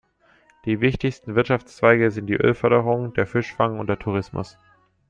[0.65, 4.57] Die wichtigsten Wirtschaftszweige sind die Ölförderung, der Fischfang und der Tourismus.